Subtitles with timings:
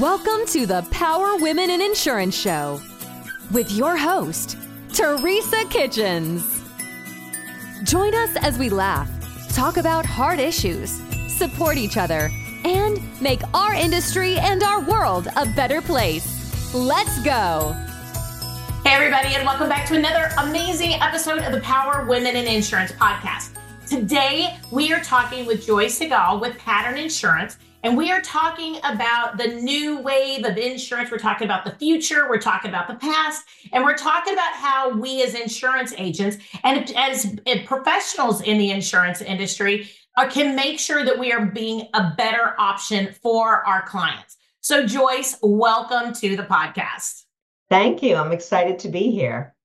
[0.00, 2.80] Welcome to the Power Women in Insurance Show
[3.50, 4.56] with your host,
[4.94, 6.62] Teresa Kitchens.
[7.82, 9.10] Join us as we laugh,
[9.54, 11.02] talk about hard issues,
[11.36, 12.30] support each other,
[12.64, 16.72] and make our industry and our world a better place.
[16.72, 17.76] Let's go.
[18.84, 22.92] Hey, everybody, and welcome back to another amazing episode of the Power Women in Insurance
[22.92, 23.58] podcast.
[23.86, 27.58] Today, we are talking with Joyce Segall with Pattern Insurance.
[27.84, 31.10] And we are talking about the new wave of insurance.
[31.10, 32.28] We're talking about the future.
[32.28, 33.44] We're talking about the past.
[33.72, 39.20] And we're talking about how we, as insurance agents and as professionals in the insurance
[39.20, 39.90] industry,
[40.30, 44.36] can make sure that we are being a better option for our clients.
[44.60, 47.24] So, Joyce, welcome to the podcast.
[47.68, 48.14] Thank you.
[48.14, 49.56] I'm excited to be here.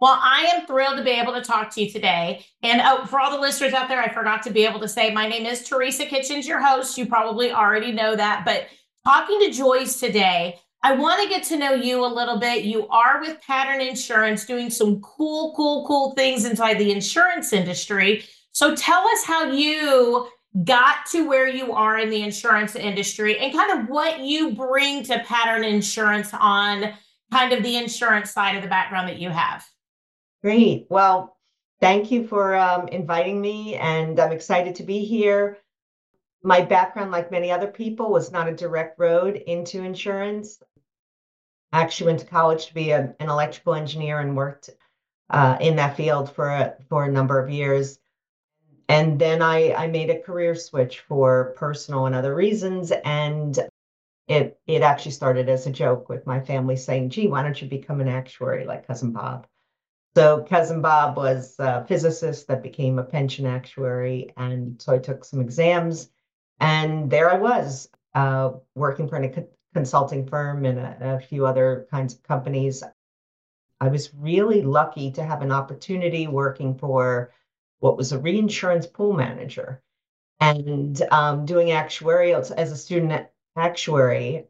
[0.00, 2.44] Well, I am thrilled to be able to talk to you today.
[2.62, 5.12] And oh, for all the listeners out there, I forgot to be able to say
[5.12, 6.96] my name is Teresa Kitchens, your host.
[6.96, 8.44] You probably already know that.
[8.46, 8.68] But
[9.04, 12.64] talking to Joyce today, I want to get to know you a little bit.
[12.64, 18.24] You are with Pattern Insurance doing some cool, cool, cool things inside the insurance industry.
[18.52, 20.28] So tell us how you
[20.64, 25.04] got to where you are in the insurance industry and kind of what you bring
[25.04, 26.94] to Pattern Insurance on
[27.30, 29.62] kind of the insurance side of the background that you have.
[30.42, 30.86] Great.
[30.88, 31.36] Well,
[31.80, 35.58] thank you for um, inviting me, and I'm excited to be here.
[36.42, 40.62] My background, like many other people, was not a direct road into insurance.
[41.72, 44.70] I actually went to college to be a, an electrical engineer and worked
[45.28, 47.98] uh, in that field for a, for a number of years.
[48.88, 52.92] And then I, I made a career switch for personal and other reasons.
[52.92, 53.58] And
[54.26, 57.68] it it actually started as a joke with my family saying, gee, why don't you
[57.68, 59.46] become an actuary like cousin Bob?
[60.16, 65.24] So cousin Bob was a physicist that became a pension actuary, and so I took
[65.24, 66.10] some exams,
[66.58, 71.86] and there I was uh, working for a consulting firm and a, a few other
[71.92, 72.82] kinds of companies.
[73.80, 77.32] I was really lucky to have an opportunity working for
[77.78, 79.80] what was a reinsurance pool manager
[80.40, 84.48] and um, doing actuarial as a student actuary.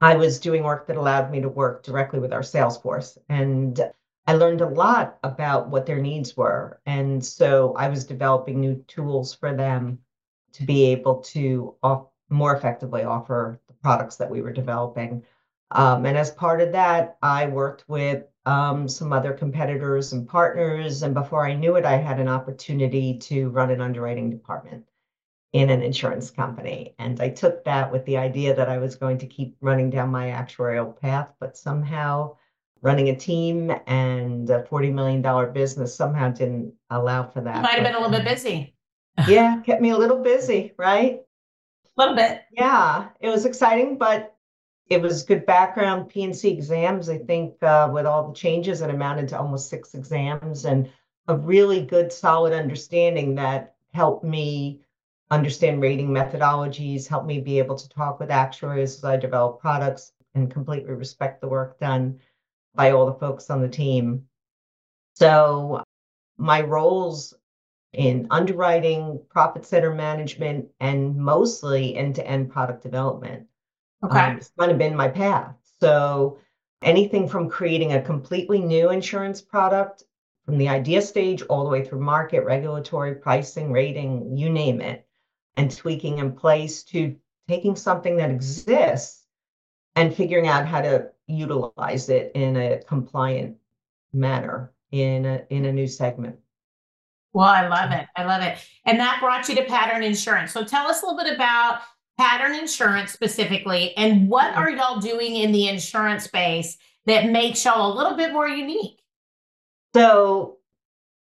[0.00, 3.80] I was doing work that allowed me to work directly with our sales force and
[4.26, 6.80] I learned a lot about what their needs were.
[6.86, 9.98] And so I was developing new tools for them
[10.52, 15.24] to be able to off, more effectively offer the products that we were developing.
[15.70, 21.02] Um, and as part of that, I worked with um, some other competitors and partners.
[21.02, 24.84] And before I knew it, I had an opportunity to run an underwriting department
[25.52, 26.94] in an insurance company.
[26.98, 30.10] And I took that with the idea that I was going to keep running down
[30.10, 32.36] my actuarial path, but somehow
[32.82, 37.56] running a team and a $40 million business somehow didn't allow for that.
[37.56, 38.74] You might have been a little bit busy.
[39.28, 41.20] yeah, kept me a little busy, right?
[41.96, 42.42] A little bit.
[42.50, 44.34] Yeah, it was exciting, but
[44.88, 47.08] it was good background P&C exams.
[47.08, 50.90] I think uh, with all the changes, it amounted to almost six exams and
[51.28, 54.80] a really good, solid understanding that helped me
[55.30, 60.12] understand rating methodologies, helped me be able to talk with actuaries as I develop products
[60.34, 62.18] and completely respect the work done
[62.74, 64.26] by all the folks on the team.
[65.14, 65.82] So
[66.38, 67.34] my roles
[67.92, 73.46] in underwriting, profit center management, and mostly end-to-end product development.
[74.04, 74.18] Okay.
[74.18, 75.54] Um, it's kind of been my path.
[75.80, 76.38] So
[76.82, 80.04] anything from creating a completely new insurance product
[80.46, 85.06] from the idea stage all the way through market, regulatory, pricing, rating, you name it,
[85.56, 87.14] and tweaking in place to
[87.48, 89.21] taking something that exists
[89.96, 93.56] and figuring out how to utilize it in a compliant
[94.12, 96.36] manner in a, in a new segment.
[97.32, 98.06] Well, I love it.
[98.14, 98.58] I love it.
[98.84, 100.52] And that brought you to Pattern Insurance.
[100.52, 101.80] So tell us a little bit about
[102.18, 106.76] Pattern Insurance specifically and what are y'all doing in the insurance space
[107.06, 109.00] that makes y'all a little bit more unique?
[109.94, 110.58] So,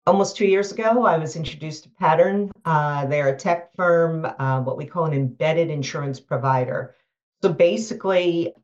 [0.06, 2.52] almost two years ago, I was introduced to Pattern.
[2.64, 6.94] Uh, they're a tech firm, uh, what we call an embedded insurance provider.
[7.44, 8.54] So, basically,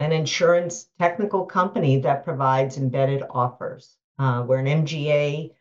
[0.00, 3.96] an insurance technical company that provides embedded offers.
[4.18, 5.52] Uh, we're an MGA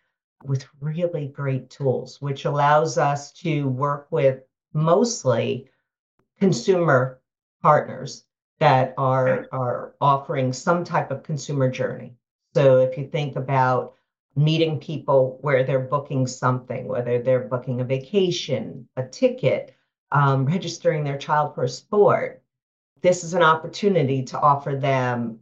[0.44, 4.42] with really great tools, which allows us to work with
[4.74, 5.70] mostly
[6.40, 7.22] consumer
[7.62, 8.26] partners
[8.58, 12.16] that are, are offering some type of consumer journey.
[12.56, 13.94] So if you think about
[14.36, 19.76] meeting people where they're booking something, whether they're booking a vacation, a ticket,
[20.12, 22.43] um, registering their child for a sport,
[23.04, 25.40] this is an opportunity to offer them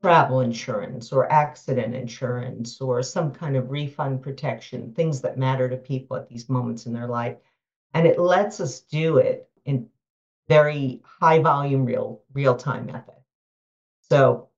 [0.00, 5.76] travel insurance or accident insurance or some kind of refund protection, things that matter to
[5.76, 7.36] people at these moments in their life.
[7.94, 9.88] And it lets us do it in
[10.48, 13.14] very high volume, real real time method.
[14.08, 14.48] So,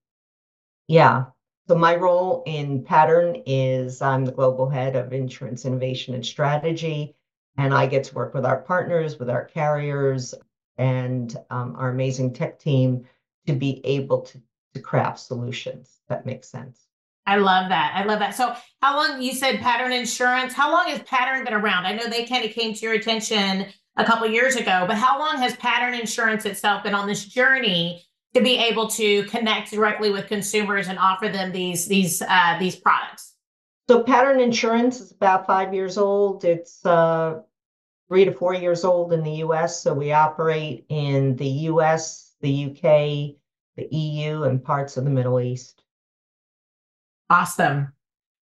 [0.86, 1.26] yeah.
[1.66, 7.16] So my role in Pattern is I'm the global head of insurance innovation and strategy,
[7.56, 10.34] and I get to work with our partners, with our carriers,
[10.78, 13.04] and um, our amazing tech team
[13.46, 14.40] to be able to
[14.74, 16.86] to craft solutions that make sense.
[17.26, 17.92] I love that.
[17.94, 18.34] I love that.
[18.34, 20.52] So, how long you said Pattern Insurance?
[20.52, 21.86] How long has Pattern been around?
[21.86, 23.66] I know they kind of came to your attention
[23.96, 28.04] a couple years ago, but how long has Pattern Insurance itself been on this journey
[28.34, 32.76] to be able to connect directly with consumers and offer them these these uh, these
[32.76, 33.34] products?
[33.88, 36.44] So, Pattern Insurance is about five years old.
[36.44, 37.40] It's uh,
[38.08, 39.82] three to four years old in the U.S.
[39.82, 43.36] So we operate in the U.S., the UK,
[43.76, 45.82] the EU, and parts of the Middle East.
[47.30, 47.92] Awesome.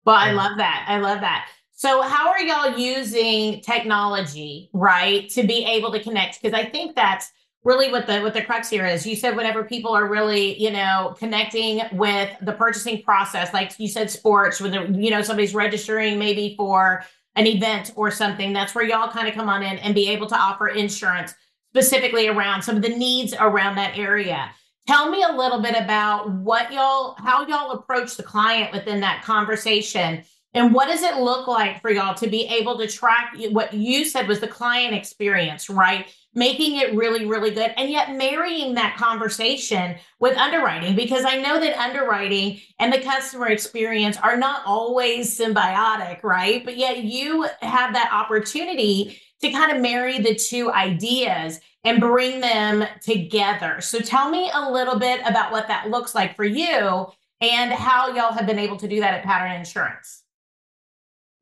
[0.06, 0.86] Well, I love that.
[0.88, 1.50] I love that.
[1.74, 6.42] So, how are y'all using technology, right, to be able to connect?
[6.42, 7.32] Because I think that's
[7.64, 9.06] really what the what the crux here is.
[9.06, 13.90] You said whenever people are really, you know, connecting with the purchasing process, like you
[13.90, 17.04] said, sports, when you know somebody's registering maybe for
[17.38, 20.28] an event or something, that's where y'all kind of come on in and be able
[20.28, 21.34] to offer insurance
[21.70, 24.50] specifically around some of the needs around that area.
[24.88, 29.22] Tell me a little bit about what y'all, how y'all approach the client within that
[29.24, 30.24] conversation.
[30.54, 34.06] And what does it look like for y'all to be able to track what you
[34.06, 36.08] said was the client experience, right?
[36.38, 41.60] Making it really, really good, and yet marrying that conversation with underwriting, because I know
[41.60, 46.64] that underwriting and the customer experience are not always symbiotic, right?
[46.64, 52.40] But yet you have that opportunity to kind of marry the two ideas and bring
[52.40, 53.82] them together.
[53.82, 57.08] So tell me a little bit about what that looks like for you
[57.42, 60.24] and how y'all have been able to do that at Pattern Insurance.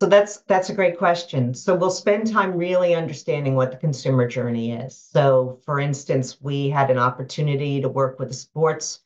[0.01, 1.53] So that's that's a great question.
[1.53, 4.97] So we'll spend time really understanding what the consumer journey is.
[4.97, 9.01] So for instance, we had an opportunity to work with a sports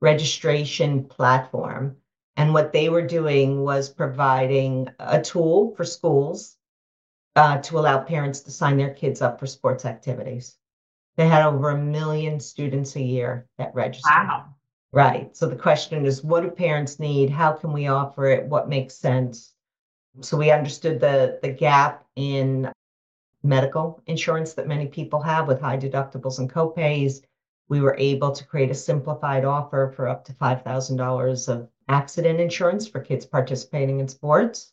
[0.00, 1.96] registration platform
[2.36, 6.56] and what they were doing was providing a tool for schools
[7.36, 10.56] uh, to allow parents to sign their kids up for sports activities.
[11.16, 14.10] They had over a million students a year that registered.
[14.10, 14.54] Wow.
[14.92, 15.36] Right.
[15.36, 17.30] So the question is, what do parents need?
[17.30, 18.46] How can we offer it?
[18.46, 19.52] What makes sense?
[20.20, 22.70] So we understood the the gap in
[23.42, 27.22] medical insurance that many people have with high deductibles and copays.
[27.68, 32.86] We were able to create a simplified offer for up to $5,000 of accident insurance
[32.86, 34.72] for kids participating in sports.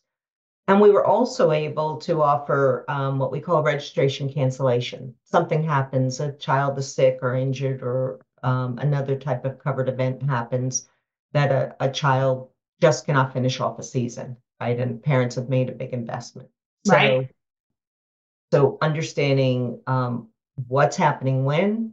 [0.68, 5.14] And we were also able to offer um, what we call registration cancellation.
[5.24, 10.22] Something happens, a child is sick or injured, or um, another type of covered event
[10.22, 10.88] happens
[11.32, 12.50] that a, a child
[12.80, 14.78] just cannot finish off a season, right?
[14.78, 16.48] And parents have made a big investment.
[16.86, 17.30] So, right.
[18.52, 20.28] So understanding um,
[20.68, 21.92] what's happening when,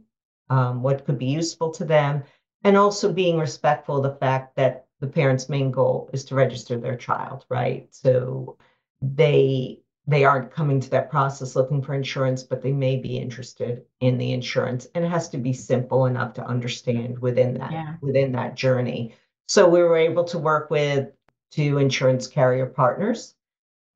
[0.50, 2.24] um, what could be useful to them,
[2.64, 6.78] and also being respectful of the fact that the parent's main goal is to register
[6.78, 7.86] their child, right?
[7.90, 8.56] So
[9.00, 13.82] they they aren't coming to that process looking for insurance, but they may be interested
[14.00, 14.88] in the insurance.
[14.94, 17.94] And it has to be simple enough to understand within that yeah.
[18.00, 19.14] within that journey.
[19.46, 21.10] So we were able to work with
[21.50, 23.34] two insurance carrier partners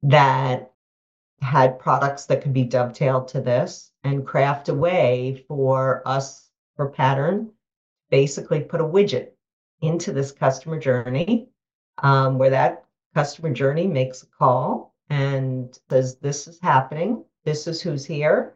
[0.02, 0.72] that
[1.40, 6.88] had products that could be dovetailed to this and craft a way for us for
[6.88, 7.50] pattern
[8.10, 9.30] basically put a widget
[9.80, 11.48] into this customer journey
[12.02, 17.24] um, where that customer journey makes a call and says, This is happening.
[17.44, 18.54] This is who's here.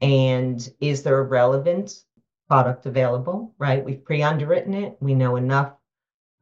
[0.00, 2.04] And is there a relevant
[2.48, 3.54] product available?
[3.58, 3.84] Right?
[3.84, 4.96] We've pre underwritten it.
[5.00, 5.72] We know enough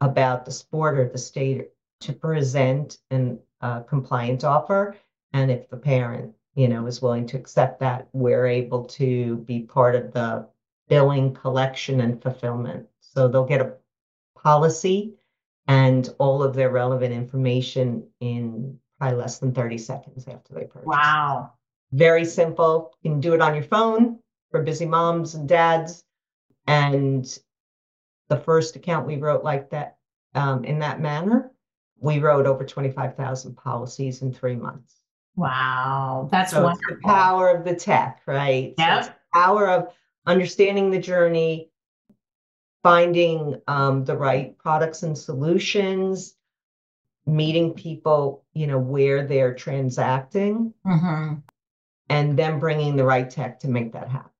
[0.00, 1.70] about the sport or the state
[2.02, 4.96] to present an uh, compliant offer.
[5.32, 9.60] And if the parent, you know, is willing to accept that, we're able to be
[9.60, 10.48] part of the
[10.88, 12.86] billing, collection, and fulfillment.
[13.00, 13.74] So they'll get a
[14.36, 15.14] policy
[15.68, 20.86] and all of their relevant information in probably less than 30 seconds after they purchase.
[20.86, 21.52] Wow.
[21.92, 22.92] Very simple.
[23.02, 24.18] You can do it on your phone
[24.50, 26.04] for busy moms and dads.
[26.66, 27.26] And
[28.28, 29.98] the first account we wrote like that
[30.34, 31.51] um, in that manner,
[32.02, 34.96] we wrote over 25,000 policies in three months.
[35.36, 36.28] Wow.
[36.30, 36.96] That's so wonderful.
[36.96, 38.74] the power of the tech, right?
[38.76, 39.02] Yeah.
[39.02, 39.94] So power of
[40.26, 41.70] understanding the journey,
[42.82, 46.34] finding um, the right products and solutions,
[47.24, 51.34] meeting people, you know, where they're transacting, mm-hmm.
[52.08, 54.30] and then bringing the right tech to make that happen.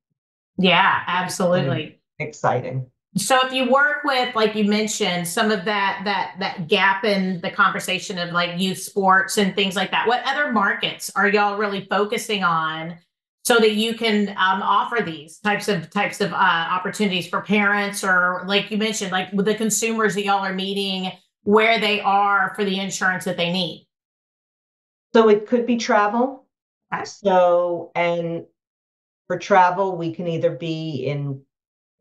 [0.59, 2.01] Yeah, absolutely.
[2.19, 2.91] And exciting.
[3.15, 7.41] So if you work with, like you mentioned, some of that that that gap in
[7.43, 11.59] the conversation of like youth sports and things like that, what other markets are y'all
[11.59, 12.99] really focusing on
[13.45, 18.05] so that you can um, offer these types of types of uh, opportunities for parents
[18.05, 21.11] or like you mentioned like with the consumers that y'all are meeting
[21.43, 23.87] where they are for the insurance that they need
[25.13, 26.47] so it could be travel
[26.95, 27.05] okay.
[27.05, 28.45] so and
[29.27, 31.43] for travel we can either be in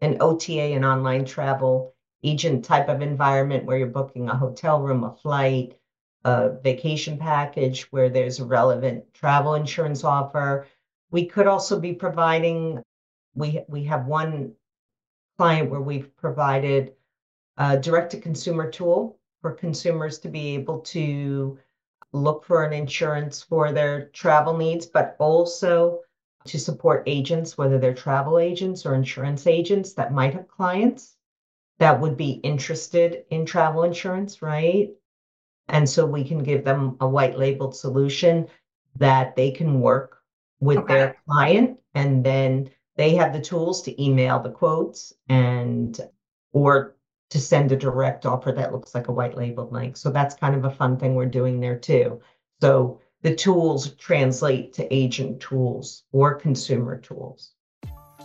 [0.01, 1.93] an ota an online travel
[2.23, 5.77] agent type of environment where you're booking a hotel room a flight
[6.23, 10.67] a vacation package where there's a relevant travel insurance offer.
[11.09, 12.81] We could also be providing,
[13.33, 14.53] we, we have one
[15.37, 16.93] client where we've provided
[17.57, 21.57] a direct to consumer tool for consumers to be able to
[22.13, 26.01] look for an insurance for their travel needs, but also
[26.45, 31.15] to support agents, whether they're travel agents or insurance agents that might have clients
[31.79, 34.91] that would be interested in travel insurance, right?
[35.67, 38.47] And so we can give them a white labeled solution
[38.97, 40.19] that they can work
[40.59, 40.93] with okay.
[40.93, 45.99] their client and then they have the tools to email the quotes and
[46.53, 46.95] or
[47.31, 49.97] to send a direct offer that looks like a white labeled link.
[49.97, 52.21] So that's kind of a fun thing we're doing there too.
[52.61, 57.51] So the tools translate to agent tools or consumer tools.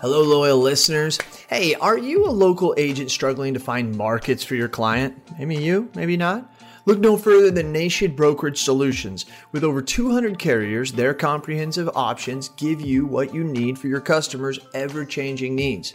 [0.01, 1.19] Hello, loyal listeners.
[1.49, 5.17] Hey, are you a local agent struggling to find markets for your client?
[5.39, 6.53] Maybe you, maybe not.
[6.85, 9.27] Look no further than Nation Brokerage Solutions.
[9.53, 14.61] With over 200 carriers, their comprehensive options give you what you need for your customers'
[14.73, 15.95] ever changing needs.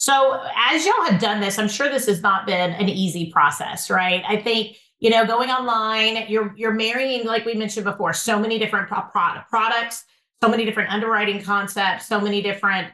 [0.00, 3.90] So, as y'all have done this, I'm sure this has not been an easy process,
[3.90, 4.22] right?
[4.26, 8.58] I think you know, going online, you're you're marrying, like we mentioned before, so many
[8.58, 9.08] different pro-
[9.48, 10.04] products,
[10.42, 12.88] so many different underwriting concepts, so many different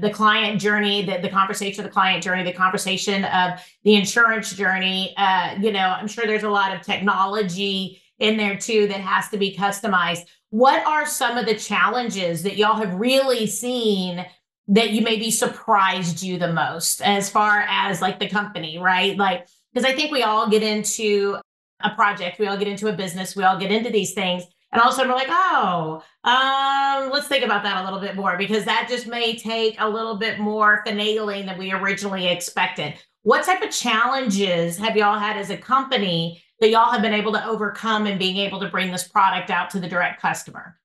[0.00, 4.54] the client journey, the, the conversation of the client journey, the conversation of the insurance
[4.54, 5.14] journey.
[5.18, 9.28] Uh, you know, I'm sure there's a lot of technology in there too that has
[9.28, 10.24] to be customized.
[10.48, 14.24] What are some of the challenges that y'all have really seen
[14.70, 19.16] that you maybe surprised you the most as far as like the company, right?
[19.16, 21.38] Like, because I think we all get into
[21.82, 24.44] a project, we all get into a business, we all get into these things.
[24.72, 27.98] And all of a sudden we're like, oh, um, let's think about that a little
[27.98, 32.28] bit more because that just may take a little bit more finagling than we originally
[32.28, 32.94] expected.
[33.22, 37.32] What type of challenges have y'all had as a company that y'all have been able
[37.32, 40.79] to overcome in being able to bring this product out to the direct customer?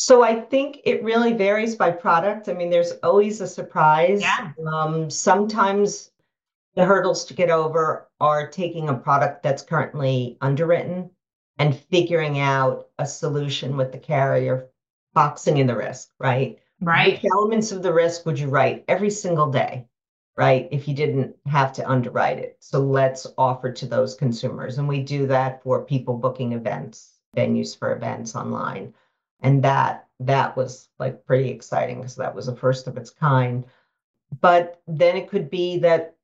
[0.00, 2.48] So I think it really varies by product.
[2.48, 4.22] I mean, there's always a surprise.
[4.22, 4.52] Yeah.
[4.66, 6.10] Um, sometimes
[6.74, 11.10] the hurdles to get over are taking a product that's currently underwritten
[11.58, 14.70] and figuring out a solution with the carrier,
[15.12, 16.58] boxing in the risk, right?
[16.80, 17.20] Right.
[17.22, 19.86] Which elements of the risk would you write every single day,
[20.34, 20.66] right?
[20.70, 22.56] If you didn't have to underwrite it.
[22.60, 24.78] So let's offer to those consumers.
[24.78, 28.94] And we do that for people booking events, venues for events online
[29.42, 33.64] and that that was like pretty exciting because that was a first of its kind.
[34.40, 36.16] But then it could be that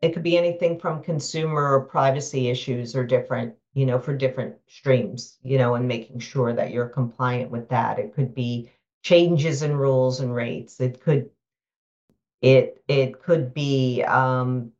[0.00, 4.56] it could be anything from consumer or privacy issues or different you know for different
[4.66, 7.98] streams you know and making sure that you're compliant with that.
[7.98, 8.70] It could be
[9.02, 10.80] changes in rules and rates.
[10.80, 11.30] It could
[12.42, 14.72] it it could be um,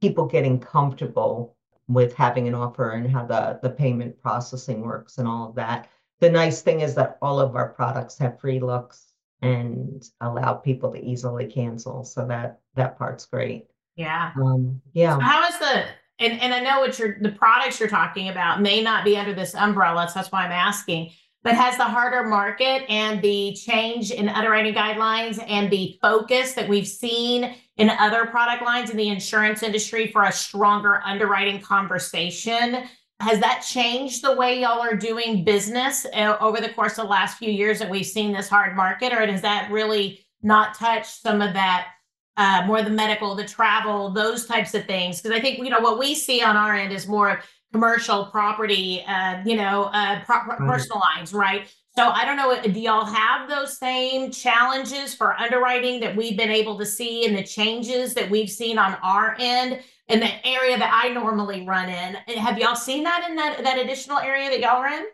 [0.00, 1.56] people getting comfortable
[1.88, 5.88] with having an offer and how the the payment processing works and all of that
[6.20, 10.92] the nice thing is that all of our products have free looks and allow people
[10.92, 12.04] to easily cancel.
[12.04, 13.66] So that that part's great.
[13.96, 14.32] Yeah.
[14.36, 15.16] Um, yeah.
[15.16, 15.84] So how is the
[16.18, 19.34] and and I know what you're the products you're talking about may not be under
[19.34, 21.12] this umbrella, so that's why I'm asking.
[21.42, 26.68] But has the harder market and the change in underwriting guidelines and the focus that
[26.68, 32.88] we've seen in other product lines in the insurance industry for a stronger underwriting conversation
[33.20, 37.10] has that changed the way y'all are doing business uh, over the course of the
[37.10, 41.06] last few years that we've seen this hard market, or does that really not touch
[41.06, 41.88] some of that
[42.36, 45.20] uh, more the medical, the travel, those types of things?
[45.20, 47.40] Because I think you know what we see on our end is more
[47.72, 50.58] commercial property, uh, you know, uh, pro- right.
[50.58, 51.68] personal lines, right?
[51.96, 56.50] So I don't know, do y'all have those same challenges for underwriting that we've been
[56.50, 59.80] able to see and the changes that we've seen on our end?
[60.08, 62.14] in the area that I normally run in.
[62.38, 65.04] Have y'all seen that in that that additional area that y'all are in?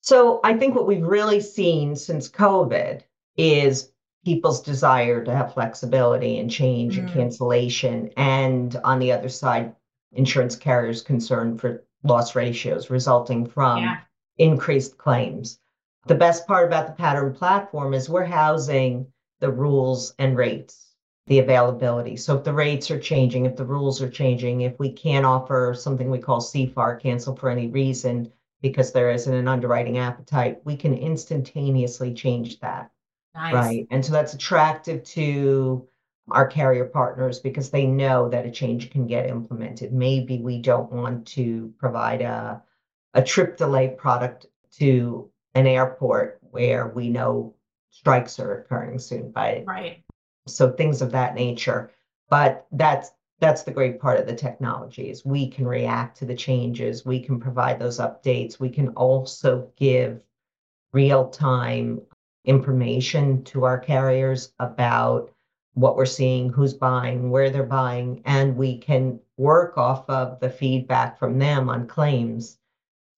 [0.00, 3.02] So I think what we've really seen since COVID
[3.36, 3.92] is
[4.24, 7.12] people's desire to have flexibility and change and Mm.
[7.12, 8.10] cancellation.
[8.16, 9.76] And on the other side,
[10.10, 13.98] insurance carriers' concern for loss ratios resulting from Yeah.
[14.38, 15.58] increased claims.
[16.06, 19.06] The best part about the pattern platform is we're housing
[19.40, 20.94] the rules and rates,
[21.26, 22.16] the availability.
[22.16, 25.74] So if the rates are changing, if the rules are changing, if we can't offer
[25.74, 28.32] something we call CFAR, cancel for any reason,
[28.62, 32.90] because there isn't an underwriting appetite, we can instantaneously change that.
[33.34, 33.54] Nice.
[33.54, 33.86] Right.
[33.90, 35.86] And so that's attractive to
[36.30, 39.92] our carrier partners because they know that a change can get implemented.
[39.92, 42.62] Maybe we don't want to provide a,
[43.14, 44.46] a trip delay product
[44.78, 47.54] to an airport where we know
[47.90, 50.02] strikes are occurring soon by Right.
[50.46, 51.90] so things of that nature.
[52.30, 53.10] But that's
[53.40, 57.18] that's the great part of the technology is we can react to the changes, we
[57.18, 60.22] can provide those updates, we can also give
[60.92, 62.00] real-time
[62.44, 65.32] information to our carriers about
[65.74, 70.50] what we're seeing, who's buying, where they're buying, and we can work off of the
[70.50, 72.58] feedback from them on claims.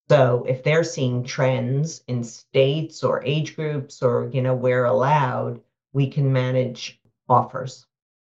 [0.09, 5.61] So if they're seeing trends in states or age groups or, you know, where allowed,
[5.93, 7.87] we can manage offers.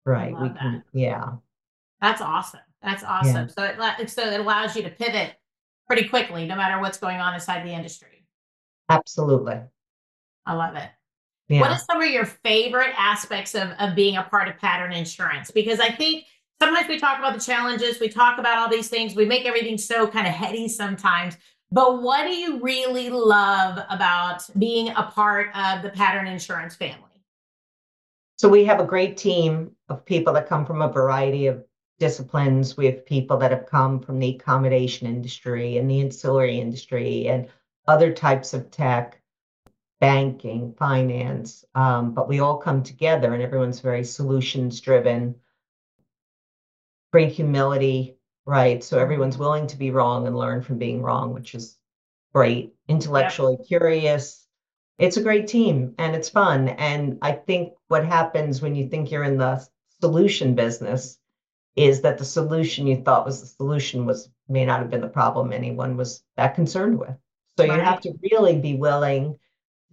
[0.06, 0.32] Right.
[0.32, 1.34] We love can, yeah.
[2.02, 2.62] That's awesome.
[2.82, 3.50] That's awesome.
[3.50, 5.34] So it so it allows you to pivot
[5.88, 8.26] pretty quickly, no matter what's going on inside the industry.
[8.90, 9.60] Absolutely.
[10.46, 10.90] I love it.
[11.50, 11.62] Yeah.
[11.62, 15.50] What are some of your favorite aspects of, of being a part of pattern insurance?
[15.50, 16.26] Because I think
[16.60, 19.78] sometimes we talk about the challenges, we talk about all these things, we make everything
[19.78, 21.38] so kind of heady sometimes.
[21.72, 27.04] But what do you really love about being a part of the pattern insurance family?
[28.38, 31.64] So we have a great team of people that come from a variety of
[32.00, 32.78] disciplines.
[32.78, 37.48] We have people that have come from the accommodation industry and the ancillary industry and
[37.88, 39.20] other types of tech,
[40.00, 41.66] banking, finance.
[41.76, 45.36] Um, but we all come together and everyone's very solutions driven.
[47.12, 48.84] Great humility, right?
[48.84, 51.78] So everyone's willing to be wrong and learn from being wrong, which is
[52.34, 52.74] great.
[52.88, 54.48] Intellectually curious
[54.98, 56.70] it's a great team and it's fun.
[56.70, 59.66] And I think what happens when you think you're in the
[60.02, 61.20] solution business
[61.76, 65.08] is that the solution you thought was the solution was may not have been the
[65.08, 67.16] problem anyone was that concerned with.
[67.58, 69.38] So you have to really be willing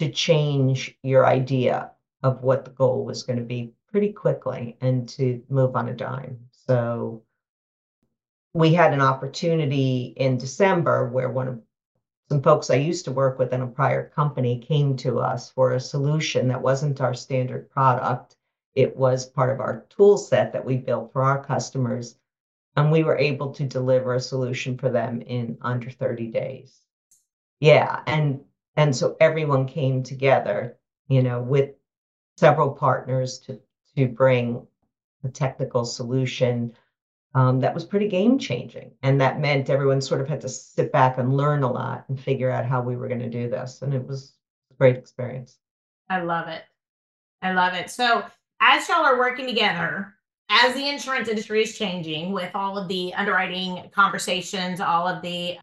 [0.04, 1.90] to change your idea
[2.22, 5.94] of what the goal was going to be pretty quickly and to move on a
[5.94, 6.38] dime.
[6.50, 7.22] So
[8.52, 11.60] we had an opportunity in December where one of
[12.28, 15.72] some folks I used to work with in a prior company came to us for
[15.72, 18.36] a solution that wasn't our standard product.
[18.74, 22.18] It was part of our tool set that we built for our customers.
[22.76, 26.78] And we were able to deliver a solution for them in under 30 days.
[27.60, 28.02] Yeah.
[28.06, 28.44] And
[28.76, 30.76] and so everyone came together,
[31.08, 31.70] you know, with
[32.36, 33.60] several partners to
[33.96, 34.66] to bring
[35.22, 36.74] a technical solution
[37.34, 38.92] um, that was pretty game changing.
[39.02, 42.18] And that meant everyone sort of had to sit back and learn a lot and
[42.18, 43.82] figure out how we were going to do this.
[43.82, 44.34] And it was
[44.70, 45.58] a great experience.
[46.08, 46.62] I love it.
[47.42, 47.90] I love it.
[47.90, 48.24] So,
[48.60, 50.14] as y'all are working together,
[50.48, 55.58] as the insurance industry is changing with all of the underwriting conversations, all of the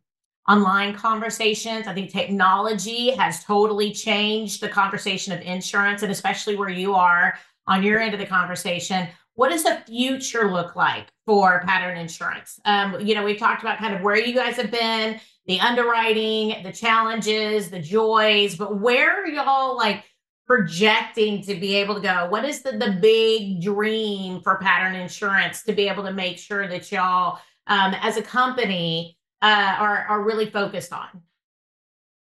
[0.50, 6.70] online conversations, I think technology has totally changed the conversation of insurance, and especially where
[6.70, 9.08] you are on your end of the conversation.
[9.36, 12.60] What does the future look like for pattern insurance?
[12.66, 16.64] Um, you know, we've talked about kind of where you guys have been, the underwriting,
[16.64, 20.04] the challenges, the joys, but where are y'all like
[20.46, 22.28] projecting to be able to go?
[22.30, 26.68] What is the, the big dream for pattern insurance to be able to make sure
[26.68, 31.08] that y'all, um, as a company, uh, are, are really focused on?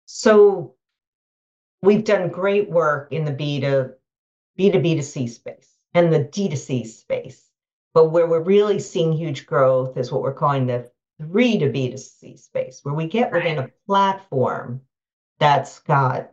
[0.06, 0.74] So
[1.82, 3.94] we've done great work in the B to
[4.56, 7.42] B to B to C space and the D to C space.
[7.94, 11.90] But where we're really seeing huge growth is what we're calling the three to B
[11.90, 14.82] to C space, where we get within a platform
[15.38, 16.32] that's got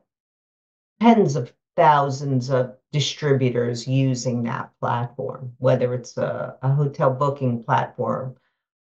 [1.02, 8.36] tens of thousands of distributors using that platform, whether it's a, a hotel booking platform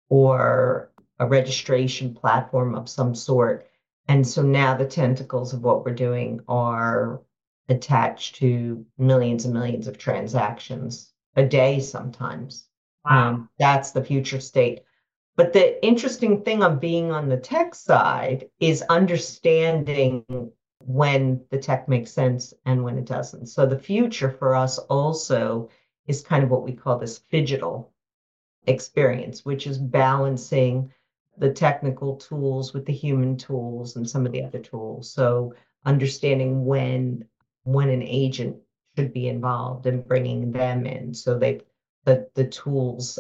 [0.10, 0.89] or
[1.20, 3.68] a registration platform of some sort.
[4.08, 7.22] And so now the tentacles of what we're doing are
[7.68, 12.66] attached to millions and millions of transactions a day sometimes.
[13.06, 13.30] Wow.
[13.30, 14.82] Um, that's the future state.
[15.36, 20.26] But the interesting thing on being on the tech side is understanding
[20.86, 23.48] when the tech makes sense and when it doesn't.
[23.48, 25.70] So the future for us also
[26.08, 27.94] is kind of what we call this digital
[28.66, 30.92] experience, which is balancing
[31.40, 35.12] the technical tools with the human tools and some of the other tools.
[35.12, 35.54] So
[35.86, 37.26] understanding when
[37.64, 38.58] when an agent
[38.96, 41.14] should be involved and bringing them in.
[41.14, 41.62] So they
[42.06, 43.20] the the tools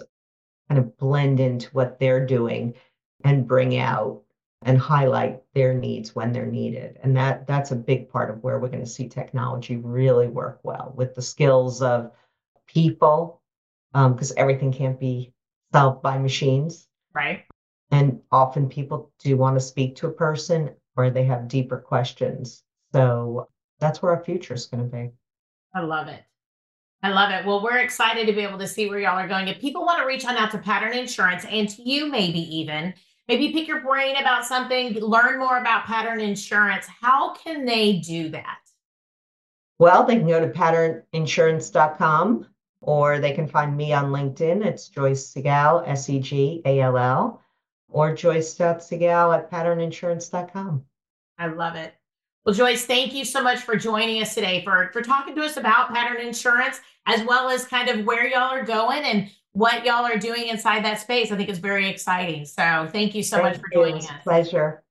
[0.67, 2.75] kind of blend into what they're doing
[3.23, 4.21] and bring out
[4.63, 6.99] and highlight their needs when they're needed.
[7.01, 10.59] And that that's a big part of where we're going to see technology really work
[10.63, 12.11] well with the skills of
[12.67, 13.41] people
[13.93, 15.33] because um, everything can't be
[15.71, 16.87] solved by machines.
[17.13, 17.43] Right
[17.91, 22.63] and often people do want to speak to a person or they have deeper questions
[22.93, 23.47] so
[23.79, 25.09] that's where our future is going to be
[25.73, 26.23] i love it
[27.01, 27.45] I love it.
[27.45, 29.47] Well, we're excited to be able to see where y'all are going.
[29.47, 32.93] If people want to reach on out to Pattern Insurance and to you, maybe even,
[33.29, 38.27] maybe pick your brain about something, learn more about Pattern Insurance, how can they do
[38.29, 38.59] that?
[39.77, 42.47] Well, they can go to patterninsurance.com
[42.81, 44.65] or they can find me on LinkedIn.
[44.65, 47.41] It's Joyce Segall, S E G A L L,
[47.89, 50.83] or Joyce.Segall at patterninsurance.com.
[51.37, 51.93] I love it.
[52.45, 55.57] Well, Joyce, thank you so much for joining us today, for, for talking to us
[55.57, 60.05] about pattern insurance, as well as kind of where y'all are going and what y'all
[60.05, 61.31] are doing inside that space.
[61.31, 62.45] I think it's very exciting.
[62.45, 64.23] So thank you so thank much for joining us.
[64.23, 64.83] Pleasure.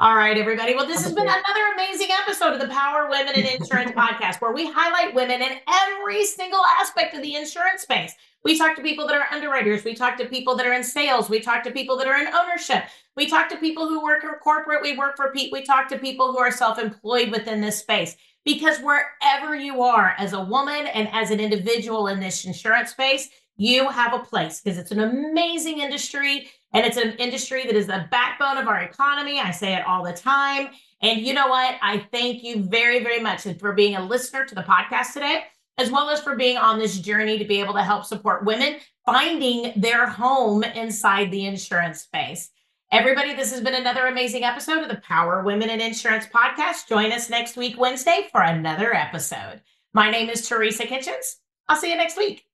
[0.00, 0.74] All right, everybody.
[0.74, 4.52] Well, this has been another amazing episode of the Power Women in Insurance podcast, where
[4.52, 8.12] we highlight women in every single aspect of the insurance space.
[8.44, 9.84] We talk to people that are underwriters.
[9.84, 11.30] We talk to people that are in sales.
[11.30, 12.84] We talk to people that are in ownership.
[13.16, 14.82] We talk to people who work in corporate.
[14.82, 15.50] We work for Pete.
[15.52, 18.16] We talk to people who are self-employed within this space.
[18.44, 23.30] Because wherever you are as a woman and as an individual in this insurance space,
[23.56, 27.86] you have a place because it's an amazing industry and it's an industry that is
[27.86, 29.40] the backbone of our economy.
[29.40, 30.68] I say it all the time.
[31.00, 31.76] And you know what?
[31.80, 35.44] I thank you very, very much for being a listener to the podcast today,
[35.78, 38.76] as well as for being on this journey to be able to help support women
[39.04, 42.50] finding their home inside the insurance space.
[42.92, 46.88] Everybody, this has been another amazing episode of the Power Women in Insurance podcast.
[46.88, 49.62] Join us next week, Wednesday, for another episode.
[49.92, 51.38] My name is Teresa Kitchens.
[51.68, 52.44] I'll see you next week.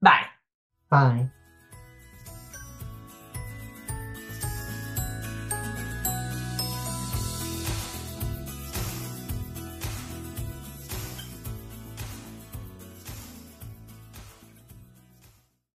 [0.00, 0.26] Bye.
[0.88, 1.30] Bye.